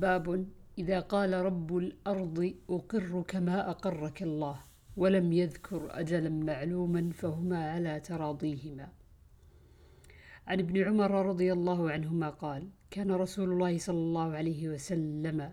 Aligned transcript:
باب 0.00 0.46
إذا 0.78 1.00
قال 1.00 1.32
رب 1.32 1.76
الأرض 1.76 2.54
أقر 2.70 3.22
كما 3.28 3.70
أقرك 3.70 4.22
الله 4.22 4.64
ولم 4.96 5.32
يذكر 5.32 5.88
أجلا 6.00 6.30
معلوما 6.30 7.10
فهما 7.10 7.70
على 7.70 8.00
تراضيهما. 8.00 8.88
عن 10.46 10.58
ابن 10.58 10.82
عمر 10.82 11.26
رضي 11.26 11.52
الله 11.52 11.90
عنهما 11.90 12.30
قال 12.30 12.68
كان 12.90 13.10
رسول 13.10 13.52
الله 13.52 13.78
صلى 13.78 13.98
الله 13.98 14.32
عليه 14.32 14.68
وسلم 14.68 15.52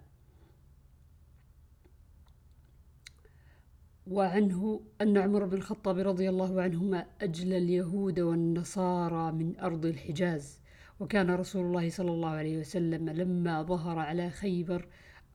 وعنه 4.08 4.82
أن 5.02 5.18
عمر 5.18 5.46
بن 5.46 5.58
الخطاب 5.58 5.98
رضي 5.98 6.30
الله 6.30 6.62
عنهما 6.62 7.06
أجلى 7.22 7.58
اليهود 7.58 8.20
والنصارى 8.20 9.32
من 9.32 9.60
أرض 9.60 9.86
الحجاز 9.86 10.60
وكان 11.00 11.30
رسول 11.32 11.66
الله 11.66 11.90
صلى 11.90 12.12
الله 12.12 12.30
عليه 12.30 12.58
وسلم 12.58 13.10
لما 13.10 13.64
ظهر 13.64 14.00
على 14.00 14.30
خيبر 14.30 14.88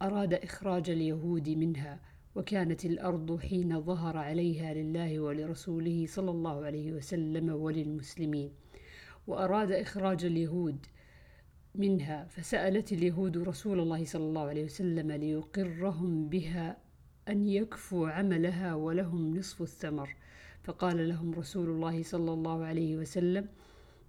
أراد 0.02 0.34
إخراج 0.34 0.90
اليهود 0.90 1.48
منها 1.48 2.00
وكانت 2.34 2.84
الأرض 2.84 3.40
حين 3.40 3.80
ظهر 3.80 4.16
عليها 4.16 4.74
لله 4.74 5.20
ولرسوله 5.20 6.06
صلى 6.06 6.30
الله 6.30 6.64
عليه 6.64 6.92
وسلم 6.92 7.48
وللمسلمين. 7.48 8.52
وأراد 9.26 9.72
إخراج 9.72 10.24
اليهود 10.24 10.86
منها 11.74 12.24
فسألت 12.24 12.92
اليهود 12.92 13.38
رسول 13.38 13.80
الله 13.80 14.04
صلى 14.04 14.24
الله 14.24 14.48
عليه 14.48 14.64
وسلم 14.64 15.12
ليقرهم 15.12 16.28
بها 16.28 16.76
أن 17.28 17.46
يكفوا 17.46 18.08
عملها 18.08 18.74
ولهم 18.74 19.36
نصف 19.36 19.62
الثمر. 19.62 20.16
فقال 20.64 21.08
لهم 21.08 21.34
رسول 21.34 21.68
الله 21.70 22.02
صلى 22.02 22.32
الله 22.32 22.64
عليه 22.64 22.96
وسلم 22.96 23.48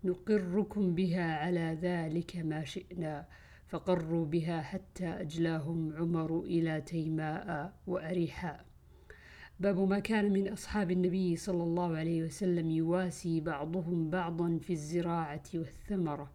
نقركم 0.05 0.95
بها 0.95 1.35
على 1.35 1.77
ذلك 1.81 2.35
ما 2.37 2.63
شئنا 2.63 3.27
فقروا 3.67 4.25
بها 4.25 4.61
حتى 4.61 5.07
أجلاهم 5.07 5.93
عمر 5.95 6.39
إلى 6.39 6.81
تيماء 6.81 7.73
وأريحاء 7.87 8.65
باب 9.59 9.79
ما 9.79 9.99
كان 9.99 10.33
من 10.33 10.47
أصحاب 10.47 10.91
النبي 10.91 11.35
صلى 11.35 11.63
الله 11.63 11.97
عليه 11.97 12.23
وسلم 12.23 12.69
يواسي 12.69 13.41
بعضهم 13.41 14.09
بعضا 14.09 14.57
في 14.61 14.73
الزراعة 14.73 15.43
والثمرة. 15.53 16.31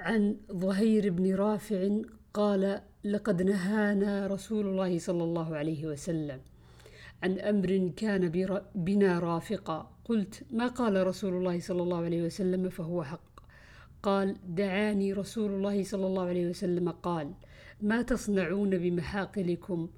عن 0.00 0.36
ظهير 0.52 1.10
بن 1.10 1.34
رافع 1.34 2.00
قال 2.34 2.82
لقد 3.04 3.42
نهانا 3.42 4.26
رسول 4.26 4.66
الله 4.66 4.98
صلى 4.98 5.24
الله 5.24 5.56
عليه 5.56 5.86
وسلم 5.86 6.40
عن 7.22 7.38
أمر 7.38 7.92
كان 7.96 8.28
بنا 8.74 9.18
رافقا. 9.18 9.96
قلت 10.04 10.42
ما 10.50 10.66
قال 10.66 11.06
رسول 11.06 11.34
الله 11.34 11.60
صلى 11.60 11.82
الله 11.82 12.04
عليه 12.04 12.22
وسلم 12.22 12.68
فهو 12.68 13.04
حق؟ 13.04 13.40
قال 14.02 14.36
دعاني 14.54 15.12
رسول 15.12 15.50
الله 15.50 15.82
صلى 15.82 16.06
الله 16.06 16.22
عليه 16.22 16.48
وسلم 16.48 16.88
قال 16.90 17.32
ما 17.80 18.02
تصنعون 18.02 18.78
بمحاقلكم؟ 18.78 19.88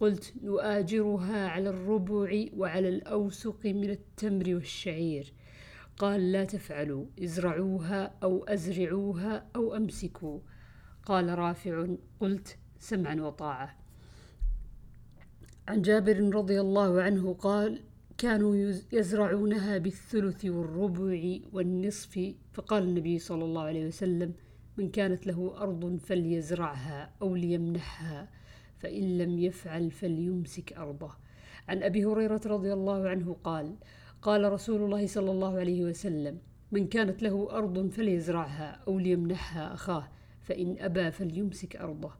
قلت 0.00 0.34
نؤاجرها 0.42 1.48
على 1.48 1.70
الربع 1.70 2.44
وعلى 2.56 2.88
الأوسق 2.88 3.66
من 3.66 3.90
التمر 3.90 4.54
والشعير. 4.54 5.32
قال 5.96 6.32
لا 6.32 6.44
تفعلوا 6.44 7.06
ازرعوها 7.22 8.14
أو 8.22 8.44
أزرعوها 8.44 9.46
أو 9.56 9.76
أمسكوا. 9.76 10.40
قال 11.06 11.38
رافع 11.38 11.86
قلت 12.20 12.56
سمعا 12.78 13.14
وطاعة. 13.14 13.76
عن 15.68 15.82
جابر 15.82 16.34
رضي 16.34 16.60
الله 16.60 17.02
عنه 17.02 17.34
قال 17.34 17.80
كانوا 18.18 18.56
يزرعونها 18.92 19.78
بالثلث 19.78 20.44
والربع 20.44 21.38
والنصف 21.52 22.34
فقال 22.52 22.82
النبي 22.82 23.18
صلى 23.18 23.44
الله 23.44 23.62
عليه 23.62 23.86
وسلم 23.86 24.32
من 24.76 24.90
كانت 24.90 25.26
له 25.26 25.54
أرض 25.56 25.96
فليزرعها 25.96 27.10
أو 27.22 27.34
ليمنحها 27.34 28.28
فإن 28.78 29.18
لم 29.18 29.38
يفعل 29.38 29.90
فليمسك 29.90 30.72
أرضه 30.72 31.10
عن 31.68 31.82
أبي 31.82 32.04
هريرة 32.04 32.40
رضي 32.46 32.72
الله 32.72 33.08
عنه 33.08 33.36
قال 33.44 33.74
قال 34.22 34.52
رسول 34.52 34.82
الله 34.82 35.06
صلى 35.06 35.30
الله 35.30 35.58
عليه 35.58 35.84
وسلم 35.84 36.38
من 36.72 36.86
كانت 36.86 37.22
له 37.22 37.48
أرض 37.50 37.88
فليزرعها 37.88 38.80
أو 38.88 38.98
ليمنحها 38.98 39.74
أخاه 39.74 40.08
فإن 40.40 40.76
أبى 40.78 41.10
فليمسك 41.10 41.76
أرضه 41.76 42.12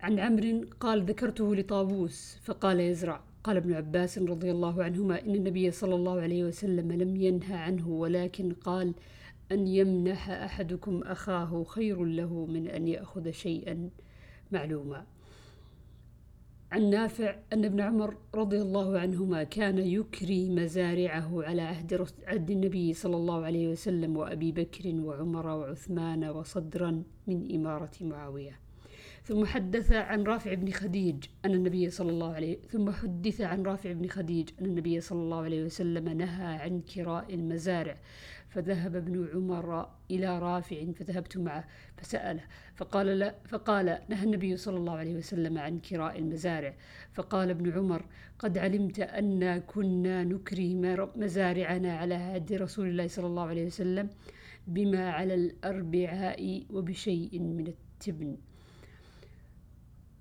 عن 0.00 0.18
عمرو 0.18 0.64
قال 0.80 1.02
ذكرته 1.02 1.54
لطاووس 1.54 2.38
فقال 2.42 2.80
يزرع 2.80 3.20
قال 3.44 3.56
ابن 3.56 3.72
عباس 3.72 4.18
رضي 4.18 4.50
الله 4.50 4.84
عنهما 4.84 5.22
إن 5.22 5.34
النبي 5.34 5.70
صلى 5.70 5.94
الله 5.94 6.20
عليه 6.20 6.44
وسلم 6.44 6.92
لم 6.92 7.16
ينهى 7.16 7.56
عنه 7.56 7.88
ولكن 7.88 8.52
قال 8.52 8.94
أن 9.52 9.66
يمنح 9.66 10.30
أحدكم 10.30 11.02
أخاه 11.02 11.64
خير 11.64 12.04
له 12.04 12.46
من 12.46 12.68
أن 12.68 12.88
يأخذ 12.88 13.30
شيئا 13.30 13.90
معلوما. 14.52 15.06
عن 16.72 16.90
نافع 16.90 17.36
أن 17.52 17.64
ابن 17.64 17.80
عمر 17.80 18.16
رضي 18.34 18.62
الله 18.62 18.98
عنهما 18.98 19.44
كان 19.44 19.78
يكري 19.78 20.50
مزارعه 20.50 21.42
على 21.42 21.62
عهد 21.62 22.08
عهد 22.26 22.50
النبي 22.50 22.94
صلى 22.94 23.16
الله 23.16 23.44
عليه 23.44 23.68
وسلم 23.68 24.16
وأبي 24.16 24.52
بكر 24.52 24.94
وعمر 24.94 25.46
وعثمان 25.46 26.24
وصدرا 26.24 27.02
من 27.26 27.54
إمارة 27.54 27.90
معاوية. 28.00 28.67
ثم 29.28 29.44
حدث 29.44 29.92
عن 29.92 30.22
رافع 30.22 30.54
بن 30.54 30.70
خديج 30.70 31.24
أن 31.44 31.54
النبي 31.54 31.90
صلى 31.90 32.10
الله 32.10 32.34
عليه 32.34 32.58
ثم 32.68 32.90
حدث 32.90 33.40
عن 33.40 33.62
رافع 33.62 33.92
بن 33.92 34.08
خديج 34.08 34.50
أن 34.60 34.66
النبي 34.66 35.00
صلى 35.00 35.18
الله 35.18 35.42
عليه 35.42 35.64
وسلم 35.64 36.08
نهى 36.08 36.56
عن 36.56 36.80
كراء 36.80 37.34
المزارع 37.34 37.96
فذهب 38.48 38.96
ابن 38.96 39.28
عمر 39.34 39.88
إلى 40.10 40.38
رافع 40.38 40.92
فذهبت 40.92 41.36
معه 41.36 41.64
فسأله 41.96 42.40
فقال 42.76 43.06
لا 43.06 43.34
فقال 43.48 43.98
نهى 44.08 44.24
النبي 44.24 44.56
صلى 44.56 44.76
الله 44.76 44.92
عليه 44.92 45.14
وسلم 45.14 45.58
عن 45.58 45.78
كراء 45.78 46.18
المزارع 46.18 46.74
فقال 47.12 47.50
ابن 47.50 47.72
عمر 47.72 48.04
قد 48.38 48.58
علمت 48.58 49.00
أنا 49.00 49.58
كنا 49.58 50.24
نكري 50.24 50.74
مزارعنا 51.16 51.98
على 51.98 52.14
عهد 52.14 52.52
رسول 52.52 52.88
الله 52.88 53.08
صلى 53.08 53.26
الله 53.26 53.46
عليه 53.46 53.66
وسلم 53.66 54.10
بما 54.66 55.10
على 55.10 55.34
الأربعاء 55.34 56.64
وبشيء 56.70 57.40
من 57.40 57.66
التبن. 57.66 58.36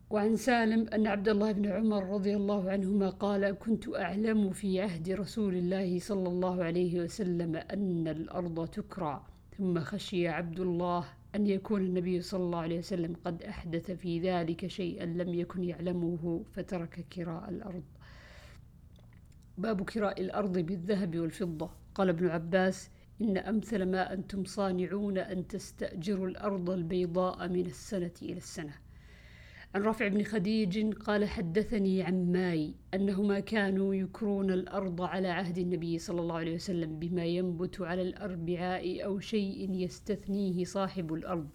وعن 0.10 0.36
سالم 0.36 0.88
أن 0.88 1.08
عبد 1.08 1.30
الله 1.30 1.52
بن 1.52 1.66
عمر 1.66 2.04
رضي 2.10 2.36
الله 2.36 2.72
عنهما 2.72 3.10
قال 3.10 3.52
كنت 3.52 3.96
أعلم 3.96 4.52
في 4.52 4.82
عهد 4.82 5.10
رسول 5.10 5.56
الله 5.56 6.00
صلى 6.00 6.30
الله 6.30 6.64
عليه 6.64 7.02
وسلم 7.02 7.56
أن 7.56 8.08
الأرض 8.08 8.68
تكرى 8.68 9.26
ثم 9.58 9.80
خشي 9.80 10.28
عبد 10.28 10.60
الله 10.60 11.06
أن 11.36 11.48
يكون 11.48 11.82
النبي 11.82 12.22
صلى 12.22 12.44
الله 12.44 12.60
عليه 12.60 12.80
وسلم 12.80 13.16
قد 13.26 13.44
أحدث 13.44 13.92
في 13.92 14.20
ذلك 14.20 14.68
شيئا 14.68 15.06
لم 15.06 15.34
يكن 15.34 15.64
يعلمه 15.64 16.44
فترك 16.54 17.06
كراء 17.14 17.50
الأرض. 17.50 17.84
باب 19.58 19.84
كراء 19.84 20.22
الأرض 20.22 20.58
بالذهب 20.58 21.20
والفضة. 21.20 21.70
قال 21.96 22.10
ابن 22.10 22.28
عباس 22.28 22.90
إن 23.22 23.38
أمثل 23.38 23.84
ما 23.86 24.14
أنتم 24.14 24.46
صانعون 24.46 25.18
أن 25.18 25.48
تستأجروا 25.48 26.28
الأرض 26.28 26.70
البيضاء 26.70 27.48
من 27.48 27.66
السنة 27.66 28.14
إلى 28.22 28.38
السنة. 28.38 28.87
عن 29.76 29.82
رافع 29.82 30.08
بن 30.08 30.24
خديج 30.24 30.94
قال 30.94 31.26
حدثني 31.26 32.04
عماي 32.04 32.76
أنهما 32.94 33.40
كانوا 33.40 33.96
يكرون 33.96 34.52
الأرض 34.52 35.02
على 35.02 35.28
عهد 35.28 35.58
النبي 35.58 36.00
صلى 36.00 36.22
الله 36.22 36.36
عليه 36.36 36.56
وسلم 36.56 37.00
بما 37.00 37.26
ينبت 37.26 37.82
على 37.82 38.02
الأربعاء 38.02 39.06
أو 39.06 39.20
شيء 39.20 39.72
يستثنيه 39.72 40.64
صاحب 40.64 41.14
الأرض. 41.14 41.50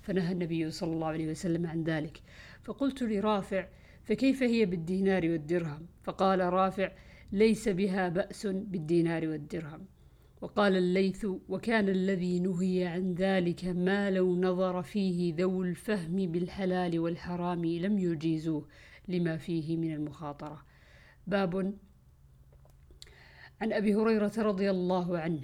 فنهى 0.00 0.32
النبي 0.32 0.70
صلى 0.70 0.92
الله 0.92 1.06
عليه 1.06 1.30
وسلم 1.30 1.66
عن 1.66 1.84
ذلك. 1.84 2.22
فقلت 2.62 3.02
لرافع 3.02 3.68
فكيف 4.04 4.42
هي 4.42 4.66
بالدينار 4.66 5.28
والدرهم؟ 5.28 5.86
فقال 6.02 6.40
رافع 6.40 6.92
ليس 7.32 7.68
بها 7.68 8.08
بأس 8.08 8.46
بالدينار 8.46 9.28
والدرهم. 9.28 9.86
وقال 10.42 10.76
الليث 10.76 11.26
وكان 11.48 11.88
الذي 11.88 12.40
نهي 12.40 12.86
عن 12.86 13.14
ذلك 13.14 13.64
ما 13.64 14.10
لو 14.10 14.36
نظر 14.36 14.82
فيه 14.82 15.34
ذو 15.34 15.62
الفهم 15.62 16.16
بالحلال 16.16 16.98
والحرام 16.98 17.64
لم 17.64 17.98
يجيزوه 17.98 18.68
لما 19.08 19.36
فيه 19.36 19.76
من 19.76 19.92
المخاطرة. 19.92 20.64
باب 21.26 21.74
عن 23.60 23.72
أبي 23.72 23.94
هريرة 23.94 24.32
رضي 24.38 24.70
الله 24.70 25.18
عنه 25.18 25.42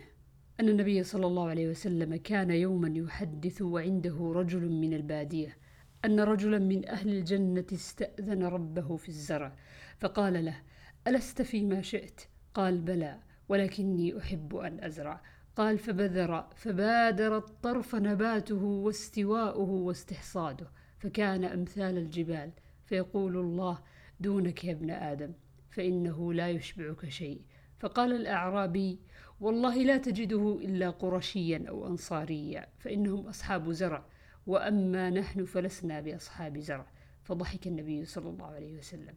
أن 0.61 0.69
النبي 0.69 1.03
صلى 1.03 1.27
الله 1.27 1.49
عليه 1.49 1.69
وسلم 1.69 2.17
كان 2.17 2.51
يوما 2.51 2.99
يحدث 2.99 3.63
وعنده 3.63 4.33
رجل 4.35 4.69
من 4.69 4.95
البادية 4.95 5.59
أن 6.05 6.21
رجلا 6.21 6.59
من 6.59 6.89
أهل 6.89 7.09
الجنة 7.09 7.67
استأذن 7.73 8.43
ربه 8.43 8.97
في 8.97 9.09
الزرع 9.09 9.57
فقال 9.99 10.45
له 10.45 10.63
ألست 11.07 11.43
فيما 11.43 11.83
شئت؟ 11.83 12.21
قال 12.55 12.81
بلى. 12.81 13.28
ولكني 13.49 14.19
أحب 14.19 14.57
أن 14.57 14.85
أزرع. 14.85 15.23
قال 15.57 15.79
فبذر 15.79 16.47
فبادر 16.57 17.37
الطرف 17.37 17.95
نباته 17.95 18.65
واستواؤه 18.65 19.71
واستحصاده 19.71 20.71
فكان 20.99 21.45
أمثال 21.45 21.99
الجبال. 21.99 22.53
فيقول 22.85 23.37
الله 23.37 23.79
دونك 24.21 24.65
يا 24.65 24.73
ابن 24.73 24.91
آدم 24.91 25.33
فإنه 25.71 26.33
لا 26.33 26.51
يشبعك 26.51 27.09
شيء. 27.09 27.43
فقال 27.79 28.13
الأعرابي 28.13 29.01
والله 29.41 29.83
لا 29.83 29.97
تجده 29.97 30.59
إلا 30.61 30.91
قرشيا 30.91 31.65
أو 31.69 31.87
أنصاريا 31.87 32.67
فإنهم 32.79 33.27
أصحاب 33.27 33.71
زرع 33.71 34.07
وأما 34.47 35.11
نحن 35.11 35.45
فلسنا 35.45 36.01
بأصحاب 36.01 36.59
زرع. 36.59 36.87
فضحك 37.23 37.67
النبي 37.67 38.05
صلى 38.05 38.29
الله 38.31 38.47
عليه 38.47 38.79
وسلم. 38.79 39.15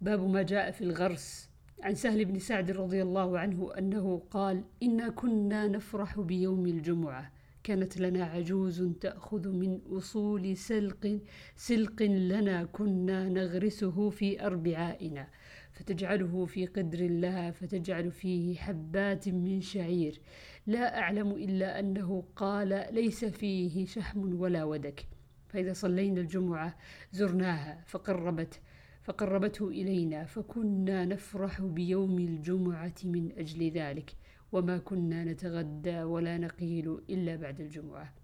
باب 0.00 0.28
ما 0.28 0.42
جاء 0.42 0.70
في 0.70 0.84
الغرس. 0.84 1.53
عن 1.82 1.94
سهل 1.94 2.24
بن 2.24 2.38
سعد 2.38 2.70
رضي 2.70 3.02
الله 3.02 3.38
عنه 3.38 3.72
أنه 3.78 4.22
قال 4.30 4.64
إنا 4.82 5.08
كنا 5.08 5.68
نفرح 5.68 6.20
بيوم 6.20 6.66
الجمعة. 6.66 7.32
كانت 7.62 8.00
لنا 8.00 8.24
عجوز 8.24 8.82
تأخذ 9.00 9.48
من 9.48 9.80
أصول 9.90 10.56
سلق 10.56 11.20
سلق 11.56 12.02
لنا 12.02 12.64
كنا 12.64 13.28
نغرسه 13.28 14.10
في 14.10 14.46
أربعائنا. 14.46 15.28
فتجعله 15.72 16.44
في 16.44 16.66
قدر 16.66 17.06
لها 17.10 17.50
فتجعل 17.50 18.10
فيه 18.10 18.56
حبات 18.56 19.28
من 19.28 19.60
شعير. 19.60 20.20
لا 20.66 20.98
أعلم 20.98 21.30
إلا 21.30 21.80
أنه 21.80 22.24
قال 22.36 22.86
ليس 22.90 23.24
فيه 23.24 23.86
شحم 23.86 24.40
ولا 24.40 24.64
ودك. 24.64 25.06
فإذا 25.48 25.72
صلينا 25.72 26.20
الجمعة 26.20 26.76
زرناها 27.12 27.84
فقربت 27.86 28.60
فقربته 29.04 29.68
إلينا 29.68 30.24
فكنا 30.24 31.04
نفرح 31.04 31.60
بيوم 31.62 32.18
الجمعة 32.18 32.94
من 33.04 33.32
أجل 33.38 33.70
ذلك 33.70 34.16
وما 34.52 34.78
كنا 34.78 35.24
نتغدى 35.24 36.02
ولا 36.02 36.38
نقيل 36.38 36.98
إلا 37.10 37.36
بعد 37.36 37.60
الجمعة. 37.60 38.14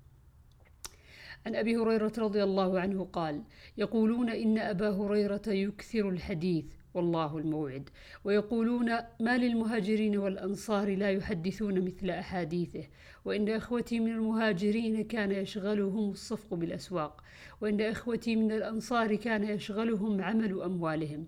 عن 1.46 1.54
أبي 1.54 1.76
هريرة 1.76 2.12
رضي 2.18 2.42
الله 2.42 2.80
عنه 2.80 3.04
قال 3.04 3.42
يقولون 3.78 4.30
إن 4.30 4.58
أبا 4.58 4.90
هريرة 4.90 5.42
يكثر 5.46 6.08
الحديث 6.08 6.79
والله 6.94 7.38
الموعد. 7.38 7.88
ويقولون 8.24 8.90
ما 9.20 9.38
للمهاجرين 9.38 10.18
والأنصار 10.18 10.96
لا 10.96 11.10
يحدثون 11.10 11.80
مثل 11.80 12.10
أحاديثه. 12.10 12.84
وإن 13.24 13.48
إخوتي 13.48 14.00
من 14.00 14.12
المهاجرين 14.12 15.04
كان 15.04 15.32
يشغلهم 15.32 16.10
الصفق 16.10 16.54
بالأسواق. 16.54 17.24
وإن 17.60 17.80
إخوتي 17.80 18.36
من 18.36 18.52
الأنصار 18.52 19.14
كان 19.14 19.44
يشغلهم 19.44 20.20
عمل 20.20 20.62
أموالهم. 20.62 21.26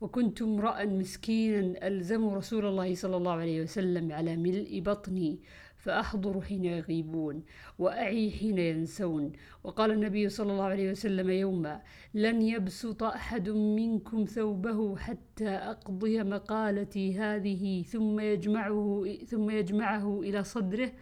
وكنت 0.00 0.42
امرأ 0.42 0.84
مسكينا 0.84 1.86
ألزم 1.86 2.28
رسول 2.28 2.66
الله 2.66 2.94
صلى 2.94 3.16
الله 3.16 3.32
عليه 3.32 3.62
وسلم 3.62 4.12
على 4.12 4.36
ملء 4.36 4.80
بطني. 4.80 5.38
فأحضر 5.84 6.40
حين 6.40 6.64
يغيبون 6.64 7.42
وأعي 7.78 8.30
حين 8.30 8.58
ينسون. 8.58 9.32
وقال 9.64 9.90
النبي 9.90 10.28
صلى 10.28 10.52
الله 10.52 10.64
عليه 10.64 10.90
وسلم 10.90 11.30
يوما 11.30 11.82
لن 12.14 12.42
يبسط 12.42 13.02
أحد 13.02 13.48
منكم 13.50 14.24
ثوبه 14.24 14.96
حتى 14.96 15.48
أقضي 15.48 16.22
مقالتي 16.22 17.18
هذه 17.18 17.82
ثم 17.82 18.20
يجمعه 18.20 19.04
ثم 19.26 19.50
يجمعه 19.50 20.20
إلى 20.20 20.44
صدره 20.44 20.92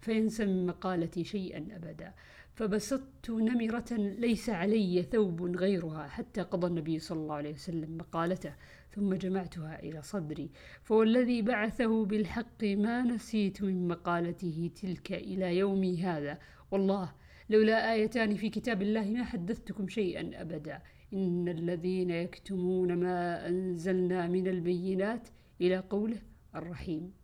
فينسى 0.00 0.44
من 0.46 0.66
مقالتي 0.66 1.24
شيئا 1.24 1.58
أبدا. 1.76 2.14
فبسطت 2.54 3.30
نمرة 3.30 3.92
ليس 4.18 4.50
علي 4.50 5.02
ثوب 5.02 5.56
غيرها 5.56 6.08
حتى 6.08 6.40
قضى 6.40 6.66
النبي 6.66 6.98
صلى 6.98 7.18
الله 7.18 7.34
عليه 7.34 7.52
وسلم 7.52 7.96
مقالته 7.96 8.54
ثم 8.94 9.14
جمعتها 9.14 9.82
إلى 9.82 10.02
صدري. 10.02 10.50
فوالذي 10.82 11.42
بعثه 11.42 12.04
بالحق 12.04 12.64
ما 12.64 13.02
نسيت 13.02 13.62
من 13.62 13.88
مقالته 13.88 14.70
تلك 14.82 15.12
إلى 15.12 15.58
يومي 15.58 16.02
هذا. 16.02 16.38
والله 16.70 17.12
لولا 17.50 17.92
آيتان 17.92 18.34
في 18.34 18.48
كتاب 18.50 18.82
الله 18.82 19.04
ما 19.04 19.24
حدثتكم 19.24 19.88
شيئا 19.88 20.40
أبدا. 20.40 20.82
إن 21.12 21.48
الذين 21.48 22.10
يكتمون 22.10 22.96
ما 22.96 23.48
أنزلنا 23.48 24.28
من 24.28 24.48
البينات 24.48 25.28
إلى 25.60 25.76
قوله 25.76 26.22
الرحيم. 26.54 27.21